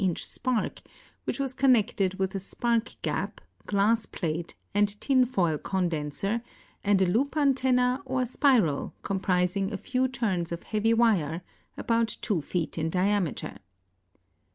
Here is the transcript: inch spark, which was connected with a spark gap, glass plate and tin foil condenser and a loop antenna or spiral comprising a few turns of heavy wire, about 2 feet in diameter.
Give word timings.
inch 0.03 0.25
spark, 0.25 0.81
which 1.25 1.39
was 1.39 1.53
connected 1.53 2.15
with 2.15 2.33
a 2.33 2.39
spark 2.39 2.95
gap, 3.03 3.39
glass 3.67 4.07
plate 4.07 4.55
and 4.73 4.99
tin 4.99 5.27
foil 5.27 5.59
condenser 5.59 6.41
and 6.83 6.99
a 7.03 7.05
loop 7.05 7.37
antenna 7.37 8.01
or 8.03 8.25
spiral 8.25 8.95
comprising 9.03 9.71
a 9.71 9.77
few 9.77 10.07
turns 10.07 10.51
of 10.51 10.63
heavy 10.63 10.91
wire, 10.91 11.43
about 11.77 12.07
2 12.23 12.41
feet 12.41 12.79
in 12.79 12.89
diameter. 12.89 13.59